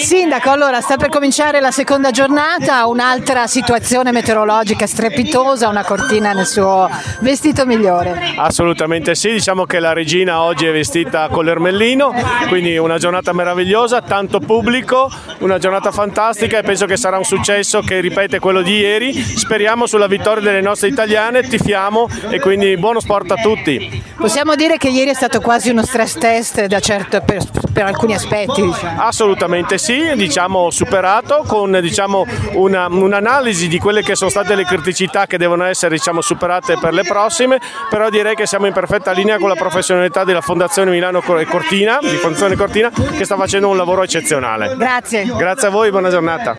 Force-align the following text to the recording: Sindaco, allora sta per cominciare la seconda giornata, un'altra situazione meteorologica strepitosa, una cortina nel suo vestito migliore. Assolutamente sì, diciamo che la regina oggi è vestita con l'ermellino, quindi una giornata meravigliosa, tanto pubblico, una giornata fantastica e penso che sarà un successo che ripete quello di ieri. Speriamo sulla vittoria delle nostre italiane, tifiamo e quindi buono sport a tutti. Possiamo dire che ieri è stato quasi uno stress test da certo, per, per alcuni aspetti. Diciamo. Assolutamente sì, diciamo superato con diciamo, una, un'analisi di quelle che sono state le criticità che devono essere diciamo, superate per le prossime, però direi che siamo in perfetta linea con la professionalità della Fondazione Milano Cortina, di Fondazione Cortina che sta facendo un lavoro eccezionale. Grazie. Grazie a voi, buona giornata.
Sindaco, 0.00 0.50
allora 0.50 0.80
sta 0.80 0.96
per 0.96 1.08
cominciare 1.08 1.60
la 1.60 1.70
seconda 1.70 2.10
giornata, 2.10 2.86
un'altra 2.86 3.46
situazione 3.46 4.12
meteorologica 4.12 4.86
strepitosa, 4.86 5.68
una 5.68 5.84
cortina 5.84 6.32
nel 6.32 6.46
suo 6.46 6.88
vestito 7.20 7.64
migliore. 7.64 8.34
Assolutamente 8.36 9.14
sì, 9.14 9.30
diciamo 9.30 9.64
che 9.64 9.78
la 9.78 9.92
regina 9.92 10.42
oggi 10.42 10.66
è 10.66 10.72
vestita 10.72 11.28
con 11.28 11.44
l'ermellino, 11.44 12.12
quindi 12.48 12.76
una 12.76 12.98
giornata 12.98 13.32
meravigliosa, 13.32 14.02
tanto 14.02 14.40
pubblico, 14.40 15.10
una 15.38 15.58
giornata 15.58 15.90
fantastica 15.92 16.58
e 16.58 16.62
penso 16.62 16.86
che 16.86 16.96
sarà 16.96 17.16
un 17.16 17.24
successo 17.24 17.80
che 17.80 18.00
ripete 18.00 18.38
quello 18.38 18.62
di 18.62 18.78
ieri. 18.78 19.12
Speriamo 19.14 19.86
sulla 19.86 20.06
vittoria 20.06 20.42
delle 20.42 20.60
nostre 20.60 20.88
italiane, 20.88 21.42
tifiamo 21.42 22.08
e 22.30 22.40
quindi 22.40 22.76
buono 22.76 23.00
sport 23.00 23.30
a 23.32 23.36
tutti. 23.36 24.02
Possiamo 24.16 24.54
dire 24.54 24.76
che 24.76 24.88
ieri 24.88 25.10
è 25.10 25.14
stato 25.14 25.40
quasi 25.40 25.70
uno 25.70 25.84
stress 25.84 26.18
test 26.18 26.64
da 26.64 26.80
certo, 26.80 27.20
per, 27.20 27.42
per 27.72 27.84
alcuni 27.84 28.14
aspetti. 28.14 28.62
Diciamo. 28.62 29.02
Assolutamente 29.02 29.78
sì, 29.84 30.14
diciamo 30.14 30.70
superato 30.70 31.44
con 31.46 31.78
diciamo, 31.82 32.24
una, 32.52 32.86
un'analisi 32.86 33.68
di 33.68 33.78
quelle 33.78 34.02
che 34.02 34.16
sono 34.16 34.30
state 34.30 34.54
le 34.54 34.64
criticità 34.64 35.26
che 35.26 35.36
devono 35.36 35.64
essere 35.64 35.94
diciamo, 35.94 36.22
superate 36.22 36.78
per 36.80 36.94
le 36.94 37.02
prossime, 37.02 37.60
però 37.90 38.08
direi 38.08 38.34
che 38.34 38.46
siamo 38.46 38.64
in 38.64 38.72
perfetta 38.72 39.12
linea 39.12 39.36
con 39.36 39.50
la 39.50 39.56
professionalità 39.56 40.24
della 40.24 40.40
Fondazione 40.40 40.90
Milano 40.90 41.20
Cortina, 41.20 41.98
di 42.00 42.16
Fondazione 42.16 42.56
Cortina 42.56 42.90
che 42.90 43.26
sta 43.26 43.36
facendo 43.36 43.68
un 43.68 43.76
lavoro 43.76 44.02
eccezionale. 44.02 44.74
Grazie. 44.74 45.30
Grazie 45.36 45.68
a 45.68 45.70
voi, 45.70 45.90
buona 45.90 46.08
giornata. 46.08 46.52